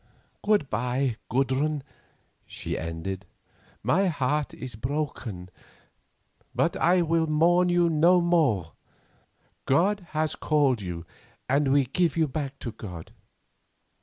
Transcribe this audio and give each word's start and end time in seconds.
"Good 0.43 0.67
bye, 0.67 1.17
Gudrun," 1.29 1.83
she 2.47 2.75
ended, 2.75 3.27
"my 3.83 4.07
heart 4.07 4.51
is 4.51 4.73
broken; 4.75 5.49
but 6.55 6.75
I 6.75 7.03
will 7.03 7.27
mourn 7.27 7.67
for 7.67 7.71
you 7.73 7.87
no 7.87 8.19
more. 8.19 8.73
God 9.67 9.99
has 10.09 10.35
called 10.35 10.81
you, 10.81 11.05
and 11.47 11.71
we 11.71 11.85
give 11.85 12.17
you 12.17 12.27
back 12.27 12.57
to 12.61 12.71
God. 12.71 13.11